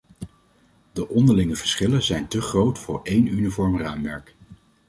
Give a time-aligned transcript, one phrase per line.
[0.93, 4.35] De onderlinge verschillen zijn te groot voor één uniform raamwerk.